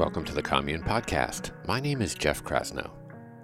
[0.00, 1.50] Welcome to the Commune Podcast.
[1.68, 2.88] My name is Jeff Krasno.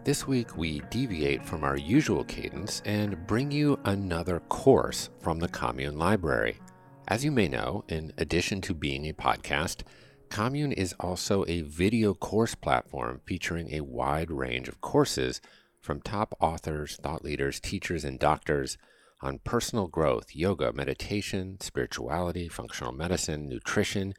[0.04, 5.48] This week, we deviate from our usual cadence and bring you another course from the
[5.48, 6.58] Commune Library.
[7.08, 9.82] As you may know, in addition to being a podcast,
[10.30, 15.42] Commune is also a video course platform featuring a wide range of courses
[15.82, 18.78] from top authors, thought leaders, teachers, and doctors
[19.20, 24.14] on personal growth, yoga, meditation, spirituality, functional medicine, nutrition,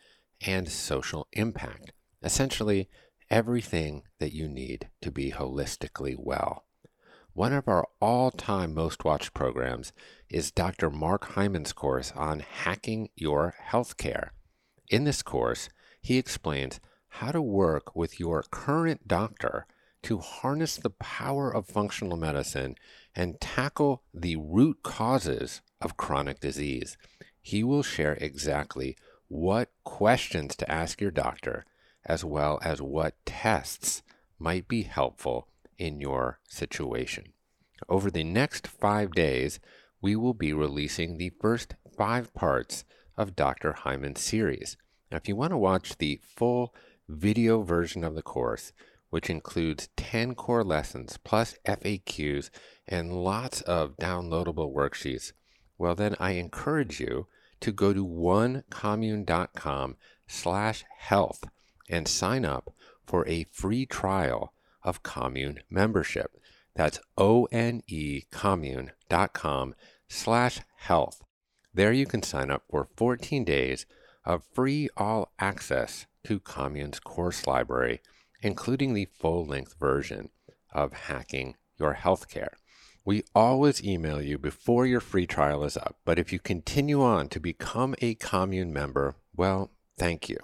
[0.45, 1.93] and social impact.
[2.23, 2.89] Essentially,
[3.29, 6.65] everything that you need to be holistically well.
[7.33, 9.93] One of our all time most watched programs
[10.29, 10.89] is Dr.
[10.89, 14.29] Mark Hyman's course on hacking your healthcare.
[14.89, 15.69] In this course,
[16.01, 19.67] he explains how to work with your current doctor
[20.03, 22.75] to harness the power of functional medicine
[23.15, 26.97] and tackle the root causes of chronic disease.
[27.41, 28.95] He will share exactly
[29.27, 31.65] what questions to ask your doctor,
[32.07, 34.01] as well as what tests
[34.39, 37.33] might be helpful in your situation.
[37.87, 39.59] Over the next five days,
[40.01, 42.85] we will be releasing the first five parts
[43.17, 43.73] of Dr.
[43.73, 44.77] Hyman's series.
[45.11, 46.73] Now, if you want to watch the full
[47.07, 48.71] video version of the course,
[49.09, 52.49] which includes 10 core lessons plus FAQs
[52.87, 55.31] and lots of downloadable worksheets,
[55.77, 57.27] well, then I encourage you
[57.61, 59.95] to go to onecommune.com
[60.27, 61.43] slash health
[61.87, 62.73] and sign up
[63.05, 66.39] for a free trial of commune membership.
[66.75, 69.75] That's O-N-E commune.com
[70.07, 71.23] slash health.
[71.73, 73.85] There you can sign up for 14 days
[74.25, 78.01] of free all access to Commune's course library,
[78.41, 80.29] including the full length version
[80.73, 82.55] of Hacking Your Healthcare.
[83.05, 87.29] We always email you before your free trial is up, but if you continue on
[87.29, 90.37] to become a commune member, well, thank you.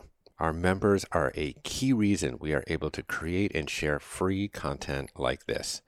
[0.44, 5.12] Our members are a key reason we are able to create and share free content
[5.16, 5.82] like this.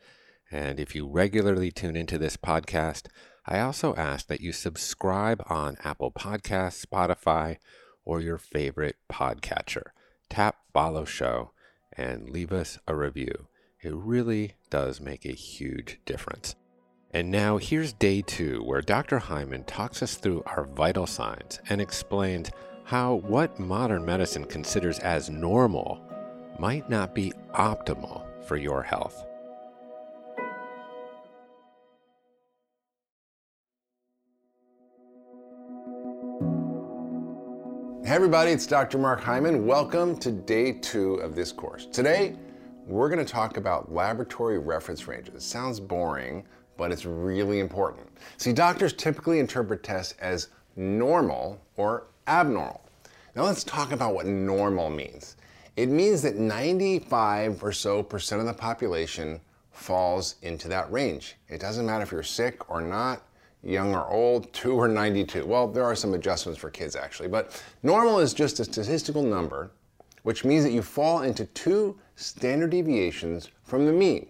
[0.50, 3.07] And if you regularly tune into this podcast,
[3.46, 7.57] I also ask that you subscribe on Apple Podcasts, Spotify,
[8.06, 9.88] or your favorite podcatcher.
[10.30, 11.51] Tap follow show
[11.91, 13.50] and leave us a review.
[13.84, 16.56] It really does make a huge difference.
[17.12, 19.19] And now here's day two, where Dr.
[19.19, 22.51] Hyman talks us through our vital signs and explains
[22.85, 26.00] how what modern medicine considers as normal
[26.59, 29.25] might not be optimal for your health.
[38.06, 39.00] Hey everybody, it's Dr.
[39.00, 39.66] Mark Hyman.
[39.66, 41.88] Welcome to day two of this course.
[41.88, 42.35] Today,
[42.85, 45.44] we're going to talk about laboratory reference ranges.
[45.44, 46.45] Sounds boring,
[46.78, 48.07] but it's really important.
[48.38, 52.81] See, doctors typically interpret tests as normal or abnormal.
[53.36, 55.36] Now let's talk about what normal means.
[55.75, 59.41] It means that 95 or so percent of the population
[59.72, 61.36] falls into that range.
[61.50, 63.24] It doesn't matter if you're sick or not,
[63.62, 65.46] young or old, 2 or 92.
[65.46, 69.72] Well, there are some adjustments for kids actually, but normal is just a statistical number,
[70.24, 74.28] which means that you fall into two standard deviations from the mean.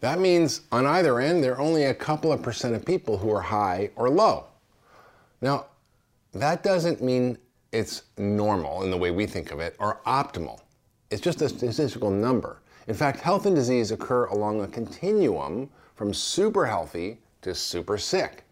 [0.00, 3.30] That means on either end, there are only a couple of percent of people who
[3.30, 4.46] are high or low.
[5.40, 5.66] Now,
[6.32, 7.38] that doesn't mean
[7.72, 10.60] it's normal in the way we think of it or optimal.
[11.10, 12.60] It's just a statistical number.
[12.86, 18.44] In fact, health and disease occur along a continuum from super healthy to super sick.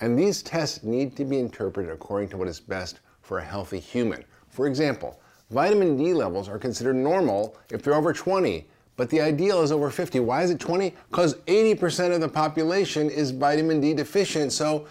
[0.00, 3.78] And these tests need to be interpreted according to what is best for a healthy
[3.78, 4.24] human.
[4.48, 8.66] For example, vitamin D levels are considered normal if they're over 20
[8.96, 10.20] but the ideal is over 50.
[10.20, 10.94] Why is it 20?
[11.10, 14.86] Because 80% of the population is vitamin D deficient, so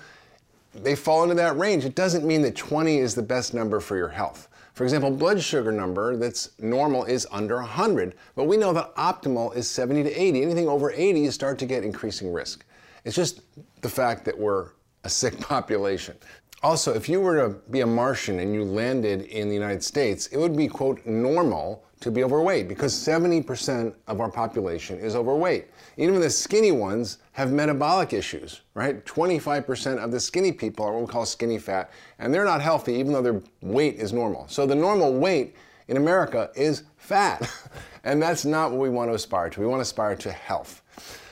[0.73, 1.85] they fall into that range.
[1.85, 4.47] It doesn't mean that 20 is the best number for your health.
[4.73, 9.55] For example, blood sugar number that's normal is under 100, but we know that optimal
[9.55, 10.41] is 70 to 80.
[10.41, 12.65] Anything over 80, you start to get increasing risk.
[13.03, 13.41] It's just
[13.81, 14.69] the fact that we're
[15.03, 16.15] a sick population.
[16.63, 20.27] Also, if you were to be a Martian and you landed in the United States,
[20.27, 25.67] it would be, quote, normal to be overweight because 70% of our population is overweight.
[25.97, 29.05] Even the skinny ones have metabolic issues, right?
[29.05, 32.93] 25% of the skinny people are what we call skinny fat, and they're not healthy
[32.93, 34.47] even though their weight is normal.
[34.47, 35.55] So the normal weight
[35.87, 37.49] in America is fat,
[38.03, 39.61] and that's not what we want to aspire to.
[39.61, 40.81] We want to aspire to health.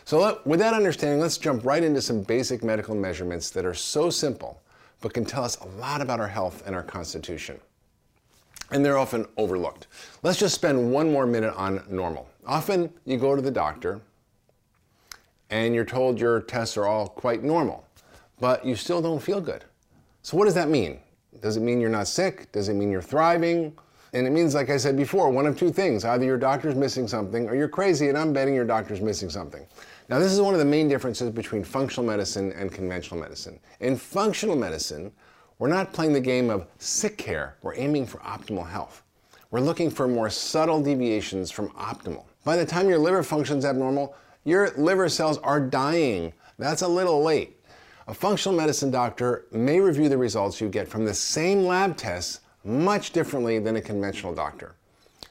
[0.05, 3.75] So, let, with that understanding, let's jump right into some basic medical measurements that are
[3.75, 4.59] so simple
[5.01, 7.59] but can tell us a lot about our health and our constitution
[8.71, 9.87] and they're often overlooked.
[10.23, 12.29] Let's just spend one more minute on normal.
[12.45, 14.01] Often you go to the doctor
[15.49, 17.85] and you're told your tests are all quite normal,
[18.39, 19.65] but you still don't feel good.
[20.21, 20.99] So, what does that mean?
[21.41, 22.51] Does it mean you're not sick?
[22.51, 23.73] Does it mean you're thriving?
[24.13, 26.03] And it means, like I said before, one of two things.
[26.03, 29.65] Either your doctor's missing something or you're crazy, and I'm betting your doctor's missing something.
[30.09, 33.59] Now, this is one of the main differences between functional medicine and conventional medicine.
[33.79, 35.11] In functional medicine,
[35.59, 39.03] we're not playing the game of sick care, we're aiming for optimal health.
[39.51, 42.23] We're looking for more subtle deviations from optimal.
[42.45, 44.15] By the time your liver functions abnormal,
[44.45, 46.33] your liver cells are dying.
[46.57, 47.57] That's a little late.
[48.07, 52.39] A functional medicine doctor may review the results you get from the same lab tests
[52.63, 54.75] much differently than a conventional doctor.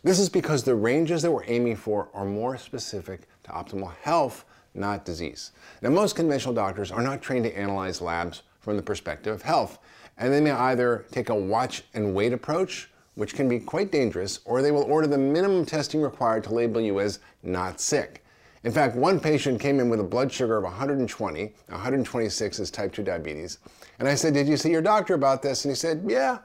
[0.02, 4.44] This is because the ranges that we're aiming for are more specific to optimal health
[4.74, 5.52] not disease.
[5.82, 9.78] Now, most conventional doctors are not trained to analyze labs from the perspective of health,
[10.18, 14.40] and they may either take a watch and wait approach, which can be quite dangerous,
[14.44, 18.24] or they will order the minimum testing required to label you as not sick.
[18.64, 22.92] In fact, one patient came in with a blood sugar of 120, 126 is type
[22.92, 23.58] 2 diabetes,
[23.98, 25.64] and I said, Did you see your doctor about this?
[25.64, 26.38] And he said, Yeah.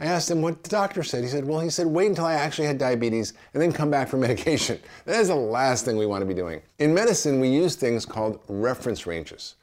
[0.00, 1.22] I asked him what the doctor said.
[1.22, 4.08] He said, Well, he said, wait until I actually had diabetes and then come back
[4.08, 4.80] for medication.
[5.04, 6.60] That is the last thing we want to be doing.
[6.78, 9.54] In medicine, we use things called reference ranges.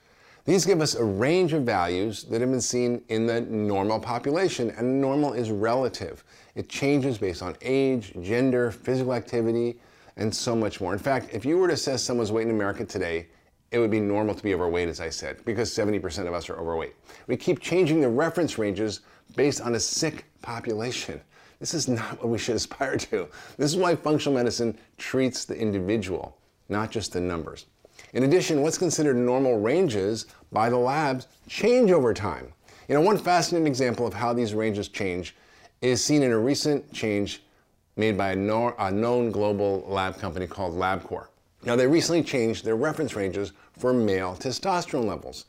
[0.50, 4.72] These give us a range of values that have been seen in the normal population,
[4.72, 6.24] and normal is relative.
[6.56, 9.80] It changes based on age, gender, physical activity,
[10.18, 10.92] and so much more.
[10.92, 13.28] In fact, if you were to assess someone's weight in America today,
[13.70, 16.58] it would be normal to be overweight, as I said, because 70% of us are
[16.58, 16.96] overweight.
[17.28, 19.02] We keep changing the reference ranges
[19.36, 21.22] based on a sick population.
[21.60, 23.28] This is not what we should aspire to.
[23.58, 27.68] This is why functional medicine treats the individual, not just the numbers.
[28.14, 32.52] In addition, what's considered normal ranges by the labs change over time.
[32.88, 35.36] You know, one fascinating example of how these ranges change
[35.82, 37.44] is seen in a recent change
[37.96, 41.28] made by a, no, a known global lab company called LabCorp.
[41.64, 45.46] Now, they recently changed their reference ranges for male testosterone levels.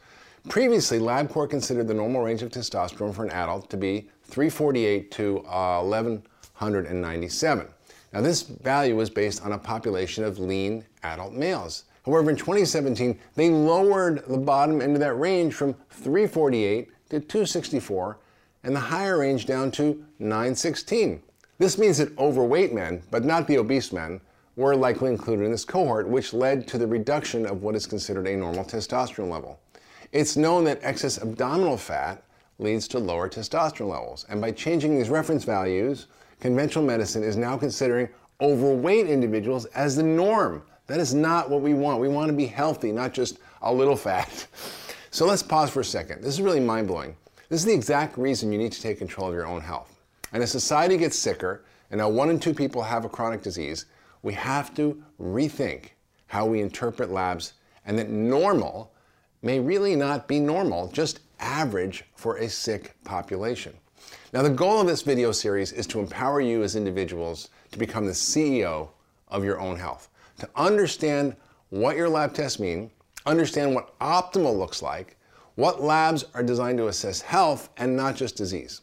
[0.49, 5.39] Previously, LabCorp considered the normal range of testosterone for an adult to be 348 to
[5.47, 7.67] uh, 1197.
[8.13, 11.85] Now, this value was based on a population of lean adult males.
[12.07, 18.19] However, in 2017, they lowered the bottom end of that range from 348 to 264
[18.65, 21.23] and the higher range down to 916.
[21.59, 24.21] This means that overweight men, but not the obese men,
[24.57, 28.27] were likely included in this cohort, which led to the reduction of what is considered
[28.27, 29.61] a normal testosterone level.
[30.13, 32.23] It's known that excess abdominal fat
[32.59, 34.27] leads to lower testosterone levels.
[34.29, 36.07] And by changing these reference values,
[36.41, 38.09] conventional medicine is now considering
[38.41, 40.63] overweight individuals as the norm.
[40.91, 42.01] That is not what we want.
[42.01, 44.47] We want to be healthy, not just a little fat.
[45.13, 46.23] So let's pause for a second.
[46.23, 47.17] This is really mind blowing.
[47.49, 50.01] This is the exact reason you need to take control of your own health.
[50.33, 53.87] And as society gets sicker, and now one in two people have a chronic disease,
[54.23, 55.87] we have to rethink
[56.29, 57.55] how we interpret labs
[57.87, 58.93] and that normal
[59.43, 63.75] may really not be normal, just average for a sick population.
[64.33, 68.07] Now, the goal of this video series is to empower you as individuals to become
[68.07, 68.91] the CEO
[69.27, 70.09] of your own health,
[70.41, 71.37] to understand
[71.71, 72.91] what your lab tests mean,
[73.27, 75.17] understand what optimal looks like,
[75.55, 78.81] what labs are designed to assess health and not just disease.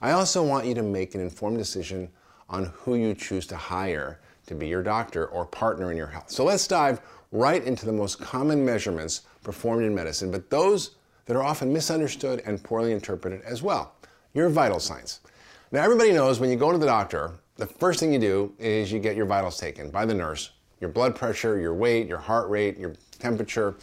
[0.00, 2.08] I also want you to make an informed decision
[2.48, 6.30] on who you choose to hire to be your doctor or partner in your health.
[6.30, 7.00] So let's dive
[7.32, 10.96] right into the most common measurements performed in medicine, but those
[11.26, 13.94] that are often misunderstood and poorly interpreted as well.
[14.34, 15.20] Your vital signs.
[15.70, 18.90] Now, everybody knows when you go to the doctor, the first thing you do is
[18.90, 22.48] you get your vitals taken by the nurse your blood pressure, your weight, your heart
[22.48, 23.76] rate, your temperature,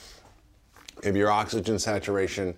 [1.03, 2.55] maybe your oxygen saturation.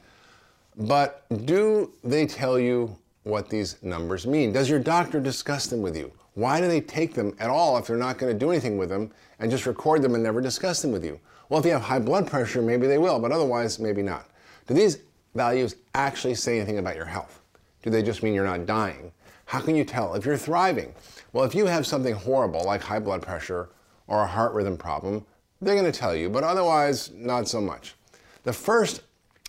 [0.78, 4.54] But do they tell you what these numbers mean?
[4.54, 6.12] Does your doctor discuss them with you?
[6.36, 8.90] Why do they take them at all if they're not going to do anything with
[8.90, 11.20] them and just record them and never discuss them with you?
[11.50, 14.30] Well, if you have high blood pressure, maybe they will, but otherwise, maybe not.
[14.68, 15.00] Do these
[15.36, 17.42] values actually say anything about your health?
[17.82, 19.12] Do they just mean you're not dying?
[19.46, 20.94] How can you tell if you're thriving?
[21.34, 23.70] Well, if you have something horrible like high blood pressure
[24.10, 25.26] or a heart rhythm problem,
[25.62, 27.96] they're going to tell you, but otherwise, not so much.
[28.44, 29.04] The first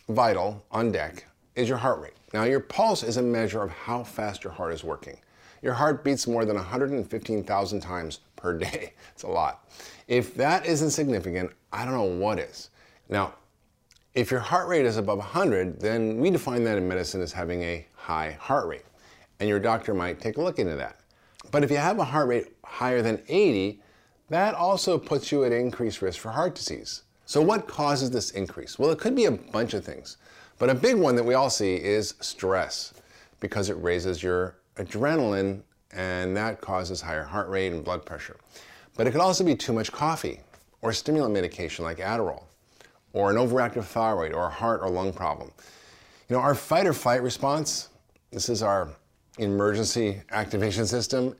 [0.09, 1.25] vital on deck
[1.57, 2.15] is your heart rate.
[2.33, 5.19] Now, your pulse is a measure of how fast your heart is working.
[5.63, 8.93] Your heart beats more than 115,000 times per day.
[9.13, 9.71] It's a lot.
[10.09, 12.71] If that isn't significant, I don't know what is.
[13.11, 13.35] Now,
[14.15, 17.63] if your heart rate is above 100, then we define that in medicine as having
[17.63, 18.87] a high heart rate.
[19.39, 21.01] And your doctor might take a look into that.
[21.51, 23.83] But if you have a heart rate higher than 80,
[24.31, 27.03] that also puts you at increased risk for heart disease.
[27.27, 28.79] So, what causes this increase?
[28.79, 30.17] Well, it could be a bunch of things.
[30.59, 32.95] But a big one that we all see is stress
[33.41, 38.37] because it raises your adrenaline, and that causes higher heart rate and blood pressure.
[38.97, 40.41] But it could also be too much coffee,
[40.83, 42.45] or stimulant medication like Adderall,
[43.13, 45.51] or an overactive thyroid, or a heart or lung problem.
[46.29, 47.89] You know, our fight or flight response,
[48.31, 48.91] this is our
[49.39, 51.35] emergency activation system,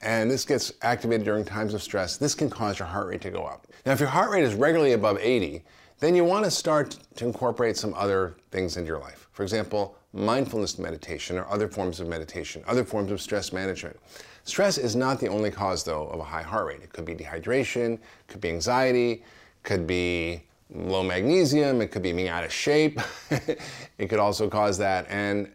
[0.00, 2.16] and this gets activated during times of stress.
[2.16, 3.66] This can cause your heart rate to go up.
[3.84, 5.64] Now, if your heart rate is regularly above 80,
[5.98, 9.28] then you want to start to incorporate some other things into your life.
[9.32, 13.98] For example, mindfulness meditation or other forms of meditation, other forms of stress management.
[14.44, 16.80] Stress is not the only cause, though, of a high heart rate.
[16.82, 19.24] It could be dehydration, could be anxiety,
[19.64, 23.00] could be low magnesium, it could be being out of shape.
[23.30, 25.06] it could also cause that.
[25.08, 25.50] And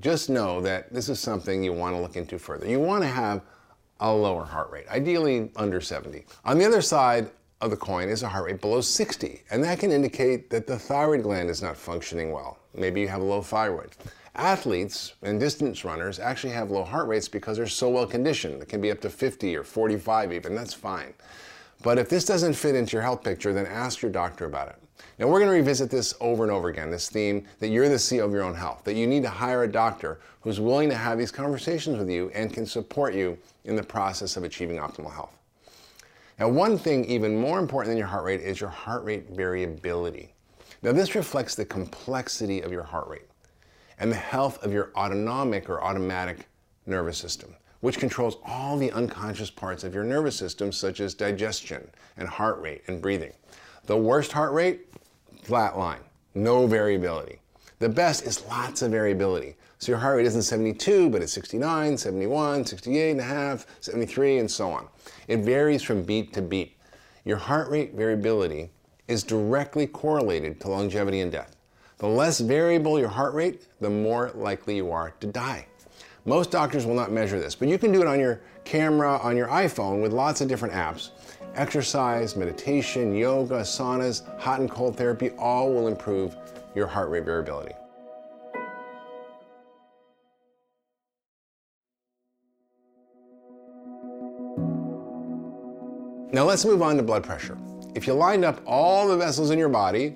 [0.00, 2.68] just know that this is something you want to look into further.
[2.68, 3.42] You want to have
[4.00, 6.24] a lower heart rate, ideally under 70.
[6.44, 7.30] On the other side
[7.60, 10.78] of the coin is a heart rate below 60, and that can indicate that the
[10.78, 12.58] thyroid gland is not functioning well.
[12.74, 13.90] Maybe you have a low thyroid.
[14.34, 18.62] Athletes and distance runners actually have low heart rates because they're so well conditioned.
[18.62, 21.12] It can be up to 50 or 45 even, that's fine.
[21.82, 24.76] But if this doesn't fit into your health picture, then ask your doctor about it.
[25.18, 27.96] Now, we're going to revisit this over and over again this theme that you're the
[27.96, 30.94] CEO of your own health, that you need to hire a doctor who's willing to
[30.94, 35.12] have these conversations with you and can support you in the process of achieving optimal
[35.12, 35.36] health.
[36.38, 40.32] Now, one thing even more important than your heart rate is your heart rate variability.
[40.82, 43.28] Now, this reflects the complexity of your heart rate
[43.98, 46.48] and the health of your autonomic or automatic
[46.86, 51.90] nervous system, which controls all the unconscious parts of your nervous system, such as digestion
[52.16, 53.32] and heart rate and breathing.
[53.90, 54.86] The worst heart rate,
[55.42, 55.98] flat line,
[56.36, 57.40] no variability.
[57.80, 59.56] The best is lots of variability.
[59.80, 64.38] So your heart rate isn't 72, but it's 69, 71, 68 and a half, 73,
[64.38, 64.86] and so on.
[65.26, 66.76] It varies from beat to beat.
[67.24, 68.70] Your heart rate variability
[69.08, 71.56] is directly correlated to longevity and death.
[71.98, 75.66] The less variable your heart rate, the more likely you are to die.
[76.26, 79.36] Most doctors will not measure this, but you can do it on your camera, on
[79.36, 81.10] your iPhone with lots of different apps.
[81.54, 86.36] Exercise, meditation, yoga, saunas, hot and cold therapy, all will improve
[86.74, 87.74] your heart rate variability.
[96.32, 97.58] Now let's move on to blood pressure.
[97.96, 100.14] If you lined up all the vessels in your body,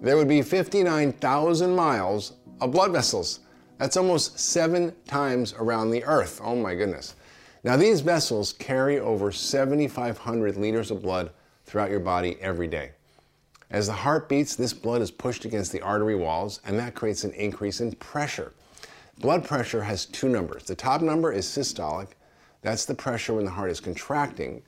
[0.00, 3.40] there would be 59,000 miles of blood vessels.
[3.78, 6.40] That's almost seven times around the earth.
[6.42, 7.14] Oh my goodness.
[7.64, 11.30] Now, these vessels carry over 7,500 liters of blood
[11.64, 12.90] throughout your body every day.
[13.70, 17.22] As the heart beats, this blood is pushed against the artery walls, and that creates
[17.22, 18.52] an increase in pressure.
[19.20, 20.64] Blood pressure has two numbers.
[20.64, 22.08] The top number is systolic,
[22.62, 24.62] that's the pressure when the heart is contracting,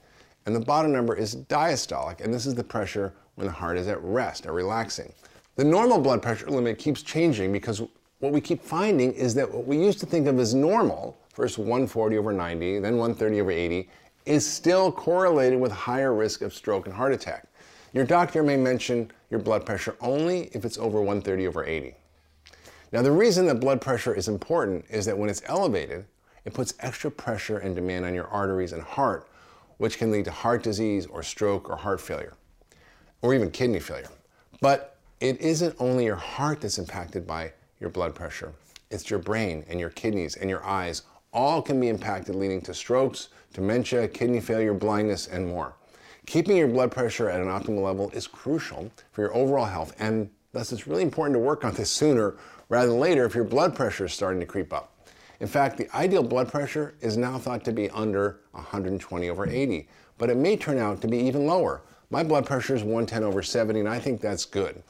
[0.46, 3.88] and the bottom number is diastolic, and this is the pressure when the heart is
[3.88, 5.12] at rest or relaxing.
[5.56, 7.82] The normal blood pressure limit keeps changing because
[8.20, 11.58] what we keep finding is that what we used to think of as normal, first
[11.58, 13.90] 140 over 90, then 130 over 80,
[14.24, 17.46] is still correlated with higher risk of stroke and heart attack.
[17.92, 21.94] Your doctor may mention your blood pressure only if it's over 130 over 80.
[22.92, 26.06] Now, the reason that blood pressure is important is that when it's elevated,
[26.44, 29.28] it puts extra pressure and demand on your arteries and heart,
[29.78, 32.34] which can lead to heart disease or stroke or heart failure,
[33.22, 34.10] or even kidney failure.
[34.60, 38.52] But it isn't only your heart that's impacted by your blood pressure,
[38.90, 41.02] it's your brain and your kidneys and your eyes.
[41.34, 45.74] All can be impacted, leading to strokes, dementia, kidney failure, blindness, and more.
[46.26, 50.30] Keeping your blood pressure at an optimal level is crucial for your overall health, and
[50.52, 52.36] thus it's really important to work on this sooner
[52.68, 54.92] rather than later if your blood pressure is starting to creep up.
[55.40, 59.88] In fact, the ideal blood pressure is now thought to be under 120 over 80,
[60.16, 61.82] but it may turn out to be even lower.
[62.10, 64.84] My blood pressure is 110 over 70, and I think that's good.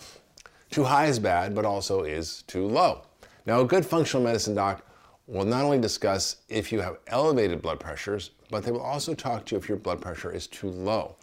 [0.71, 3.03] Too high is bad, but also is too low.
[3.47, 4.85] Now, a good functional medicine doc
[5.27, 9.47] will not only discuss if you have elevated blood pressures, but they will also talk
[9.47, 11.17] to you if your blood pressure is too low.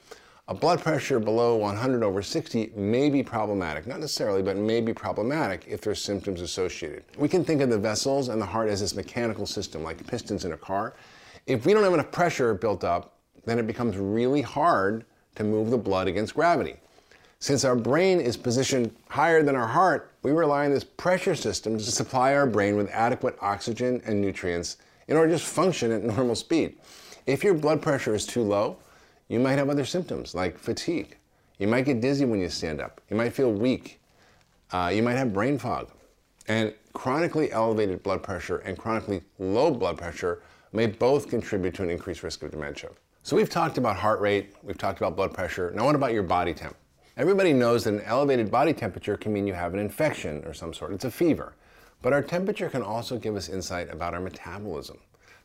[0.47, 4.93] A blood pressure below 100 over 60 may be problematic, not necessarily, but may be
[4.93, 7.03] problematic if there's symptoms associated.
[7.17, 10.43] We can think of the vessels and the heart as this mechanical system, like pistons
[10.43, 10.95] in a car.
[11.45, 15.05] If we don't have enough pressure built up, then it becomes really hard
[15.35, 16.75] to move the blood against gravity.
[17.39, 21.77] Since our brain is positioned higher than our heart, we rely on this pressure system
[21.77, 26.03] to supply our brain with adequate oxygen and nutrients in order to just function at
[26.03, 26.77] normal speed.
[27.25, 28.77] If your blood pressure is too low,
[29.27, 31.17] you might have other symptoms like fatigue.
[31.57, 33.01] You might get dizzy when you stand up.
[33.09, 33.99] You might feel weak.
[34.71, 35.89] Uh, you might have brain fog.
[36.47, 40.41] And chronically elevated blood pressure and chronically low blood pressure
[40.73, 42.89] may both contribute to an increased risk of dementia.
[43.23, 45.71] So we've talked about heart rate, we've talked about blood pressure.
[45.75, 46.75] Now, what about your body temp?
[47.17, 50.73] Everybody knows that an elevated body temperature can mean you have an infection or some
[50.73, 50.93] sort.
[50.93, 51.53] It's a fever.
[52.01, 54.97] But our temperature can also give us insight about our metabolism.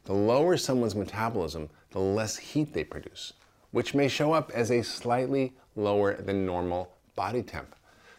[0.04, 3.32] The lower someone's metabolism, the less heat they produce
[3.76, 7.74] which may show up as a slightly lower than normal body temp.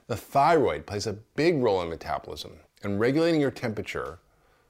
[0.05, 4.19] The thyroid plays a big role in metabolism, and regulating your temperature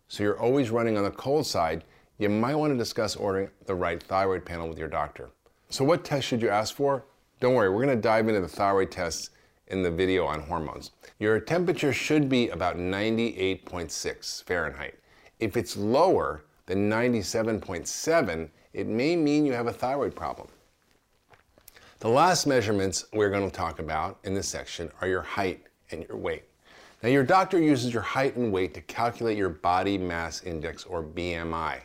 [0.08, 1.84] so you're always running on the cold side,
[2.18, 5.30] you might want to discuss ordering the right thyroid panel with your doctor.
[5.70, 7.04] So, what test should you ask for?
[7.40, 9.30] Don't worry, we're going to dive into the thyroid tests
[9.68, 10.92] in the video on hormones.
[11.20, 14.96] Your temperature should be about 98.6 Fahrenheit.
[15.40, 20.48] If it's lower than 97.7, it may mean you have a thyroid problem.
[22.00, 26.06] The last measurements we're going to talk about in this section are your height and
[26.08, 26.44] your weight.
[27.04, 31.04] Now, your doctor uses your height and weight to calculate your body mass index or
[31.04, 31.82] BMI.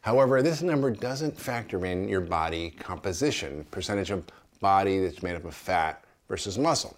[0.00, 4.24] However, this number doesn't factor in your body composition, percentage of
[4.60, 6.96] body that's made up of fat versus muscle.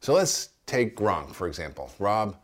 [0.00, 2.36] So let's take Gronk, for example, Rob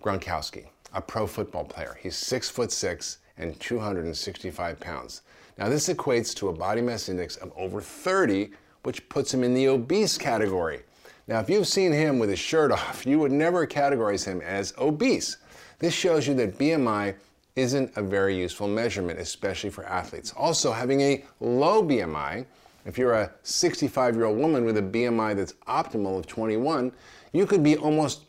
[0.00, 1.98] Gronkowski, a pro football player.
[2.00, 5.22] He's six foot six and 265 pounds.
[5.58, 8.50] Now, this equates to a body mass index of over 30,
[8.82, 10.82] which puts him in the obese category.
[11.26, 14.74] Now, if you've seen him with his shirt off, you would never categorize him as
[14.78, 15.38] obese.
[15.78, 17.14] This shows you that BMI
[17.56, 20.32] isn't a very useful measurement, especially for athletes.
[20.36, 22.46] Also, having a low BMI,
[22.84, 26.92] if you're a 65 year old woman with a BMI that's optimal of 21,
[27.32, 28.22] you could be almost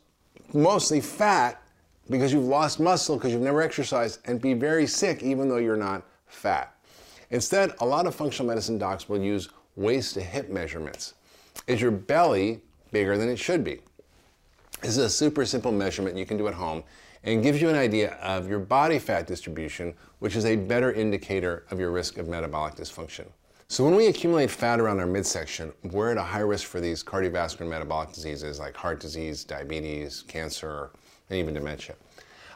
[0.53, 1.61] mostly fat
[2.09, 5.75] because you've lost muscle because you've never exercised and be very sick even though you're
[5.75, 6.75] not fat.
[7.31, 11.15] Instead, a lot of functional medicine docs will use waist to hip measurements.
[11.67, 13.79] Is your belly bigger than it should be.
[14.81, 16.83] This is a super simple measurement you can do at home
[17.23, 21.65] and gives you an idea of your body fat distribution, which is a better indicator
[21.71, 23.25] of your risk of metabolic dysfunction.
[23.67, 27.03] So when we accumulate fat around our midsection, we're at a high risk for these
[27.03, 30.91] cardiovascular metabolic diseases like heart disease, diabetes, cancer,
[31.31, 31.95] and even dementia.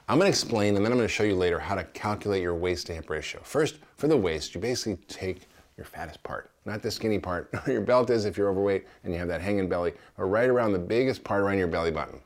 [0.08, 2.44] I'm going to explain and then I'm going to show you later how to calculate
[2.44, 3.42] your waist to hip ratio.
[3.44, 5.48] First, for the waist, you basically take
[5.78, 7.50] your fattest part, not the skinny part.
[7.52, 10.48] Where your belt is if you're overweight and you have that hanging belly, or right
[10.48, 12.20] around the biggest part around your belly button.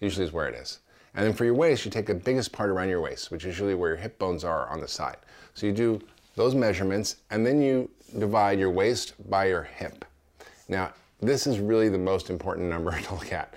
[0.00, 0.78] Usually is where it is.
[1.14, 3.46] And then for your waist, you take the biggest part around your waist, which is
[3.46, 5.16] usually where your hip bones are on the side.
[5.54, 6.00] So you do
[6.34, 10.04] those measurements, and then you divide your waist by your hip.
[10.68, 13.54] Now, this is really the most important number to look at.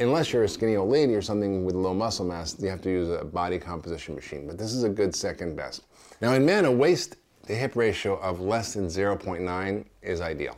[0.00, 2.90] Unless you're a skinny old lady or something with low muscle mass, you have to
[2.90, 5.82] use a body composition machine, but this is a good second best.
[6.20, 10.56] Now, in men, a waist to hip ratio of less than 0.9 is ideal.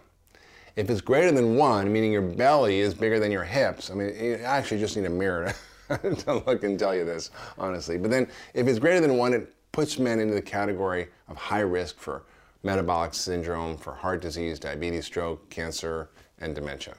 [0.77, 4.15] If it's greater than 1, meaning your belly is bigger than your hips, I mean,
[4.15, 5.55] you actually just need a mirror
[5.89, 7.97] to, to look and tell you this, honestly.
[7.97, 11.61] But then if it's greater than 1, it puts men into the category of high
[11.61, 12.25] risk for
[12.63, 16.95] metabolic syndrome, for heart disease, diabetes, stroke, cancer, and dementia.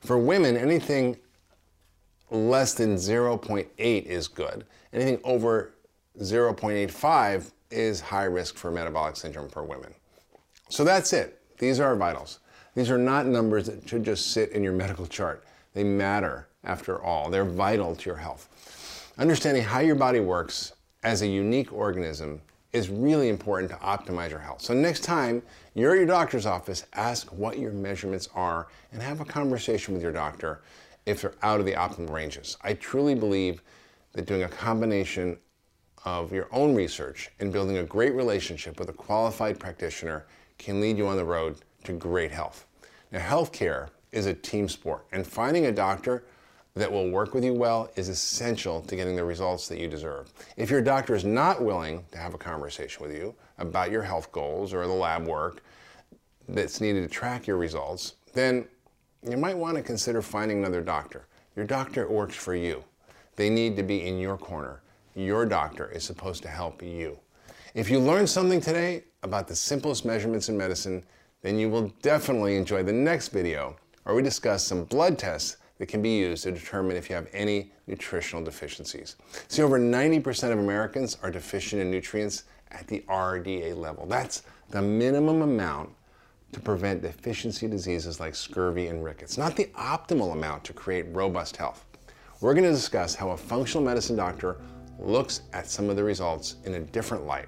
[0.00, 1.18] For women, anything
[2.30, 4.64] less than 0.8 is good.
[4.92, 5.74] Anything over
[6.20, 9.92] 0.85 is high risk for metabolic syndrome for women.
[10.68, 11.40] So that's it.
[11.58, 12.40] These are our vitals.
[12.74, 15.44] These are not numbers that should just sit in your medical chart.
[15.74, 17.30] They matter after all.
[17.30, 18.48] They're vital to your health.
[19.18, 20.72] Understanding how your body works
[21.04, 22.40] as a unique organism
[22.72, 24.60] is really important to optimize your health.
[24.60, 25.42] So next time
[25.74, 30.02] you're at your doctor's office, ask what your measurements are and have a conversation with
[30.02, 30.62] your doctor
[31.06, 32.56] if they're out of the optimal ranges.
[32.62, 33.62] I truly believe
[34.14, 35.38] that doing a combination
[36.04, 40.26] of your own research and building a great relationship with a qualified practitioner
[40.58, 42.66] can lead you on the road to great health.
[43.12, 46.24] Now, healthcare is a team sport, and finding a doctor
[46.74, 50.32] that will work with you well is essential to getting the results that you deserve.
[50.56, 54.32] If your doctor is not willing to have a conversation with you about your health
[54.32, 55.62] goals or the lab work
[56.48, 58.66] that's needed to track your results, then
[59.28, 61.26] you might want to consider finding another doctor.
[61.56, 62.82] Your doctor works for you.
[63.36, 64.80] They need to be in your corner
[65.14, 67.18] your doctor is supposed to help you.
[67.74, 71.04] If you learned something today about the simplest measurements in medicine,
[71.42, 75.86] then you will definitely enjoy the next video where we discuss some blood tests that
[75.86, 79.16] can be used to determine if you have any nutritional deficiencies.
[79.48, 84.06] See, over 90% of Americans are deficient in nutrients at the RDA level.
[84.06, 85.90] That's the minimum amount
[86.52, 91.56] to prevent deficiency diseases like scurvy and rickets, not the optimal amount to create robust
[91.56, 91.84] health.
[92.40, 94.58] We're going to discuss how a functional medicine doctor
[94.98, 97.46] looks at some of the results in a different light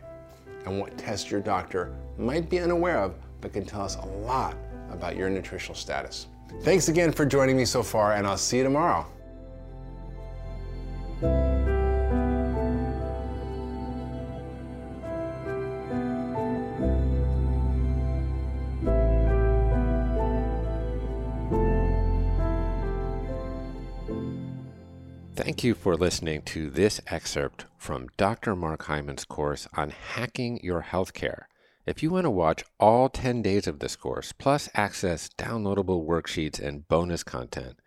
[0.64, 4.56] and what tests your doctor might be unaware of but can tell us a lot
[4.90, 6.26] about your nutritional status.
[6.62, 9.06] Thanks again for joining me so far, and I'll see you tomorrow.
[25.36, 28.56] Thank you for listening to this excerpt from Dr.
[28.56, 31.44] Mark Hyman's course on hacking your healthcare.
[31.86, 36.60] If you want to watch all 10 days of this course, plus access downloadable worksheets
[36.60, 37.78] and bonus content,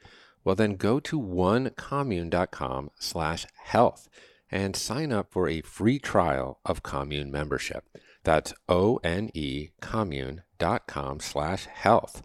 [0.44, 4.08] well then go to onecommune.com slash health.
[4.52, 7.86] and sign up for a free trial of Commune membership.
[8.24, 12.24] That's O-N-E commune.com slash health.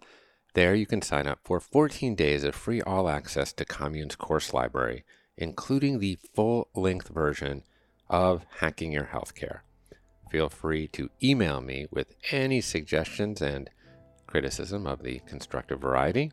[0.55, 4.53] There you can sign up for 14 days of free all access to Commune's course
[4.53, 5.03] library,
[5.37, 7.63] including the full length version
[8.09, 9.59] of Hacking Your Healthcare.
[10.35, 13.69] Feel free to email me with any suggestions and
[14.27, 16.29] criticism of the constructive variety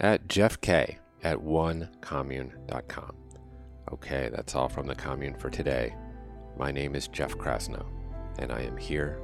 [0.00, 3.16] at jeffk at onecommune.com.
[3.92, 5.94] Okay, that's all from the commune for today.
[6.58, 7.86] My name is Jeff Krasno,
[8.40, 9.20] and I am here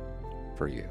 [0.57, 0.89] for you.